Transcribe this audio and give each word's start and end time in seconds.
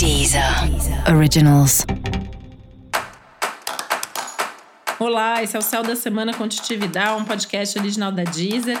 Deezer 0.00 0.42
Originals. 1.14 1.84
Olá, 4.98 5.42
esse 5.42 5.54
é 5.54 5.58
o 5.58 5.62
Céu 5.62 5.82
da 5.82 5.94
Semana 5.94 6.32
com 6.32 6.48
Titividade, 6.48 7.20
um 7.20 7.24
podcast 7.26 7.78
original 7.78 8.10
da 8.10 8.24
Deezer. 8.24 8.80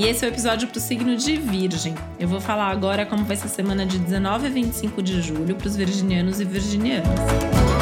E 0.00 0.04
esse 0.04 0.24
é 0.24 0.28
o 0.28 0.32
episódio 0.32 0.66
para 0.66 0.78
o 0.78 0.80
signo 0.80 1.14
de 1.14 1.36
Virgem. 1.36 1.94
Eu 2.18 2.26
vou 2.26 2.40
falar 2.40 2.72
agora 2.72 3.06
como 3.06 3.24
vai 3.24 3.36
ser 3.36 3.46
a 3.46 3.50
semana 3.50 3.86
de 3.86 4.00
19 4.00 4.48
a 4.48 4.50
25 4.50 5.00
de 5.00 5.22
julho 5.22 5.54
para 5.54 5.68
os 5.68 5.76
virginianos 5.76 6.40
e 6.40 6.44
virginianas. 6.44 7.77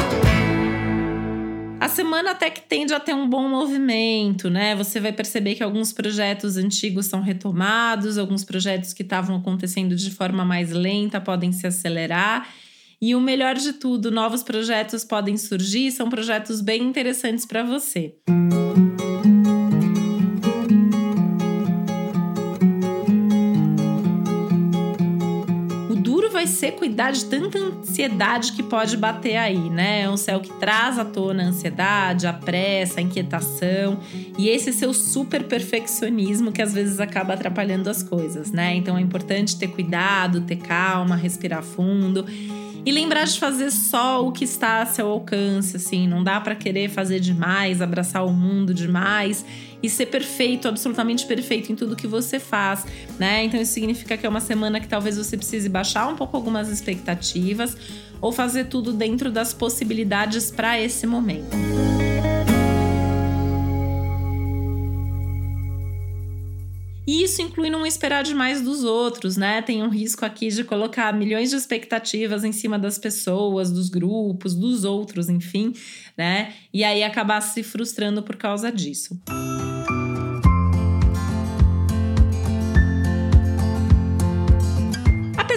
Semana 1.97 2.29
até 2.29 2.51
que 2.51 2.61
tende 2.61 2.93
a 2.93 2.99
ter 2.99 3.15
um 3.15 3.27
bom 3.27 3.49
movimento, 3.49 4.51
né? 4.51 4.75
Você 4.75 4.99
vai 4.99 5.11
perceber 5.11 5.55
que 5.55 5.63
alguns 5.63 5.91
projetos 5.91 6.55
antigos 6.55 7.07
são 7.07 7.21
retomados, 7.21 8.19
alguns 8.19 8.43
projetos 8.43 8.93
que 8.93 9.01
estavam 9.01 9.37
acontecendo 9.37 9.95
de 9.95 10.11
forma 10.11 10.45
mais 10.45 10.69
lenta 10.69 11.19
podem 11.19 11.51
se 11.51 11.65
acelerar. 11.65 12.47
E 13.01 13.15
o 13.15 13.19
melhor 13.19 13.55
de 13.55 13.73
tudo, 13.73 14.11
novos 14.11 14.43
projetos 14.43 15.03
podem 15.03 15.37
surgir, 15.37 15.91
são 15.91 16.07
projetos 16.07 16.61
bem 16.61 16.83
interessantes 16.83 17.47
para 17.47 17.63
você. 17.63 18.13
Música 18.29 18.56
vai 26.31 26.47
ser 26.47 26.73
cuidar 26.73 27.11
de 27.11 27.25
tanta 27.25 27.57
ansiedade 27.57 28.51
que 28.53 28.63
pode 28.63 28.97
bater 28.97 29.37
aí, 29.37 29.69
né? 29.69 30.01
É 30.01 30.09
um 30.09 30.17
céu 30.17 30.39
que 30.39 30.51
traz 30.53 30.97
à 30.97 31.05
tona 31.05 31.43
a 31.43 31.45
ansiedade, 31.47 32.27
a 32.27 32.33
pressa, 32.33 32.99
a 32.99 33.03
inquietação 33.03 33.99
e 34.37 34.49
esse 34.49 34.73
seu 34.73 34.93
super 34.93 35.43
perfeccionismo 35.43 36.51
que 36.51 36.61
às 36.61 36.73
vezes 36.73 36.99
acaba 36.99 37.33
atrapalhando 37.33 37.89
as 37.89 38.03
coisas, 38.03 38.51
né? 38.51 38.75
Então 38.75 38.97
é 38.97 39.01
importante 39.01 39.57
ter 39.57 39.67
cuidado, 39.67 40.41
ter 40.41 40.57
calma, 40.57 41.15
respirar 41.15 41.63
fundo 41.63 42.25
e 42.85 42.91
lembrar 42.91 43.25
de 43.25 43.37
fazer 43.37 43.69
só 43.69 44.25
o 44.25 44.31
que 44.31 44.45
está 44.45 44.81
a 44.81 44.85
seu 44.85 45.07
alcance, 45.07 45.75
assim, 45.75 46.07
não 46.07 46.23
dá 46.23 46.39
para 46.39 46.55
querer 46.55 46.89
fazer 46.89 47.19
demais, 47.19 47.81
abraçar 47.81 48.25
o 48.25 48.31
mundo 48.31 48.73
demais 48.73 49.43
e 49.81 49.89
ser 49.89 50.07
perfeito, 50.07 50.67
absolutamente 50.67 51.25
perfeito 51.25 51.71
em 51.71 51.75
tudo 51.75 51.95
que 51.95 52.07
você 52.07 52.39
faz, 52.39 52.85
né? 53.19 53.43
Então 53.43 53.61
isso 53.61 53.73
significa 53.73 54.17
que 54.17 54.25
é 54.25 54.29
uma 54.29 54.41
semana 54.41 54.79
que 54.79 54.87
talvez 54.87 55.17
você 55.17 55.37
precise 55.37 55.69
baixar 55.69 56.07
um 56.07 56.15
pouco 56.15 56.35
algumas 56.35 56.69
expectativas 56.69 57.77
ou 58.19 58.31
fazer 58.31 58.65
tudo 58.65 58.93
dentro 58.93 59.31
das 59.31 59.53
possibilidades 59.53 60.51
para 60.51 60.79
esse 60.81 61.05
momento. 61.05 61.55
E 67.07 67.23
isso 67.23 67.41
inclui 67.41 67.69
não 67.69 67.85
esperar 67.85 68.21
demais 68.21 68.61
dos 68.61 68.83
outros, 68.83 69.37
né? 69.37 69.61
Tem 69.61 69.81
um 69.81 69.87
risco 69.87 70.25
aqui 70.25 70.49
de 70.49 70.65
colocar 70.65 71.13
milhões 71.13 71.49
de 71.49 71.55
expectativas 71.55 72.43
em 72.43 72.51
cima 72.51 72.77
das 72.77 72.97
pessoas, 72.97 73.71
dos 73.71 73.87
grupos, 73.87 74.53
dos 74.53 74.83
outros, 74.83 75.29
enfim, 75.29 75.71
né? 76.17 76.53
E 76.73 76.83
aí 76.83 77.03
acabar 77.03 77.39
se 77.39 77.63
frustrando 77.63 78.21
por 78.21 78.35
causa 78.35 78.69
disso. 78.69 79.17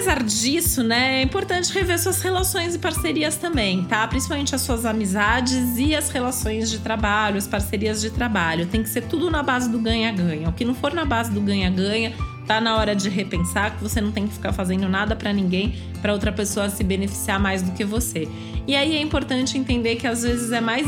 Apesar 0.01 0.23
disso, 0.23 0.81
né, 0.83 1.19
é 1.19 1.21
importante 1.21 1.71
rever 1.71 1.99
suas 1.99 2.23
relações 2.23 2.73
e 2.73 2.79
parcerias 2.79 3.35
também, 3.35 3.83
tá? 3.83 4.07
Principalmente 4.07 4.55
as 4.55 4.61
suas 4.61 4.83
amizades 4.83 5.77
e 5.77 5.95
as 5.95 6.09
relações 6.09 6.71
de 6.71 6.79
trabalho, 6.79 7.37
as 7.37 7.45
parcerias 7.45 8.01
de 8.01 8.09
trabalho. 8.09 8.65
Tem 8.65 8.81
que 8.81 8.89
ser 8.89 9.01
tudo 9.01 9.29
na 9.29 9.43
base 9.43 9.69
do 9.69 9.77
ganha-ganha. 9.77 10.49
O 10.49 10.53
que 10.53 10.65
não 10.65 10.73
for 10.73 10.91
na 10.91 11.05
base 11.05 11.29
do 11.29 11.39
ganha-ganha, 11.39 12.13
tá 12.47 12.59
na 12.59 12.77
hora 12.77 12.95
de 12.95 13.09
repensar 13.09 13.77
que 13.77 13.83
você 13.83 14.01
não 14.01 14.11
tem 14.11 14.27
que 14.27 14.33
ficar 14.33 14.51
fazendo 14.51 14.89
nada 14.89 15.15
para 15.15 15.31
ninguém, 15.31 15.75
para 16.01 16.13
outra 16.13 16.31
pessoa 16.31 16.67
se 16.67 16.83
beneficiar 16.83 17.39
mais 17.39 17.61
do 17.61 17.71
que 17.73 17.85
você. 17.85 18.27
E 18.65 18.75
aí 18.75 18.95
é 18.95 19.01
importante 19.01 19.55
entender 19.55 19.97
que 19.97 20.07
às 20.07 20.23
vezes 20.23 20.51
é 20.51 20.61
mais 20.61 20.87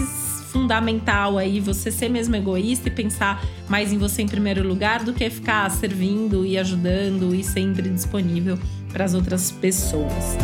fundamental 0.53 1.40
aí 1.40 1.59
você 1.59 1.91
ser 1.91 2.08
mesmo 2.08 2.36
egoísta 2.36 2.88
e 2.88 2.91
pensar 2.91 3.44
mais 3.68 3.91
em 3.91 3.97
você 3.97 4.22
em 4.22 4.28
primeiro 4.28 4.66
lugar 4.66 5.03
do 5.03 5.12
que 5.12 5.28
ficar 5.30 5.69
servindo 5.72 6.46
e 6.46 6.58
ajudando 6.58 7.34
e 7.34 7.44
sempre 7.44 7.90
disponível 7.90 8.58
para 8.91 9.03
as 9.03 9.16
outras 9.16 9.52
pessoas. 9.52 10.38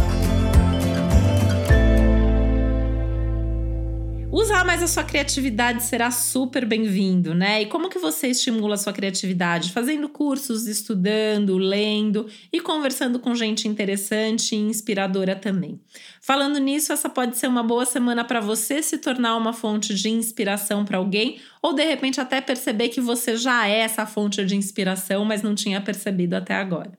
Usar 4.31 4.63
mais 4.63 4.83
a 4.83 4.87
sua 4.87 5.03
criatividade 5.03 5.81
será 5.81 6.11
super 6.11 6.63
bem-vindo, 6.63 7.33
né? 7.33 7.63
E 7.63 7.65
como 7.65 7.89
que 7.89 7.97
você 7.97 8.27
estimula 8.27 8.75
a 8.75 8.77
sua 8.77 8.93
criatividade? 8.93 9.71
Fazendo 9.71 10.07
cursos, 10.07 10.67
estudando, 10.67 11.57
lendo 11.57 12.27
e 12.53 12.61
conversando 12.61 13.19
com 13.19 13.33
gente 13.33 13.67
interessante 13.67 14.55
e 14.55 14.59
inspiradora 14.59 15.35
também. 15.35 15.81
Falando 16.21 16.59
nisso, 16.59 16.93
essa 16.93 17.09
pode 17.09 17.39
ser 17.39 17.47
uma 17.47 17.63
boa 17.63 17.87
semana 17.87 18.23
para 18.23 18.39
você 18.39 18.83
se 18.83 18.99
tornar 18.99 19.35
uma 19.35 19.51
fonte 19.51 19.95
de 19.95 20.09
inspiração 20.09 20.85
para 20.85 20.99
alguém 20.99 21.41
ou 21.59 21.73
de 21.73 21.83
repente 21.83 22.21
até 22.21 22.39
perceber 22.39 22.89
que 22.89 23.01
você 23.01 23.35
já 23.35 23.67
é 23.67 23.79
essa 23.79 24.05
fonte 24.05 24.45
de 24.45 24.55
inspiração, 24.55 25.25
mas 25.25 25.41
não 25.41 25.55
tinha 25.55 25.81
percebido 25.81 26.35
até 26.35 26.53
agora. 26.53 26.98